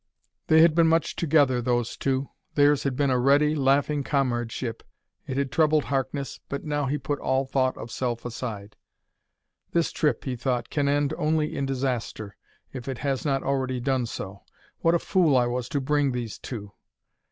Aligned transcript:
They 0.47 0.61
had 0.63 0.73
been 0.73 0.87
much 0.87 1.15
together, 1.15 1.61
those 1.61 1.95
two; 1.95 2.29
theirs 2.55 2.81
had 2.81 2.95
been 2.95 3.11
a 3.11 3.19
ready, 3.19 3.53
laughing 3.53 4.03
comradeship. 4.03 4.81
It 5.27 5.37
had 5.37 5.51
troubled 5.51 5.83
Harkness, 5.83 6.39
but 6.49 6.63
now 6.63 6.87
he 6.87 6.97
put 6.97 7.19
all 7.19 7.45
thought 7.45 7.77
of 7.77 7.91
self 7.91 8.25
aside. 8.25 8.75
"This 9.73 9.91
trip," 9.91 10.23
he 10.23 10.35
thought, 10.35 10.71
"can 10.71 10.87
end 10.89 11.13
only 11.19 11.55
in 11.55 11.67
disaster 11.67 12.35
if 12.73 12.87
it 12.87 12.97
has 13.05 13.25
not 13.25 13.43
already 13.43 13.79
done 13.79 14.07
so. 14.07 14.41
What 14.79 14.95
a 14.95 14.97
fool 14.97 15.37
I 15.37 15.45
was 15.45 15.69
to 15.69 15.79
bring 15.79 16.13
these 16.13 16.39
two!" 16.39 16.71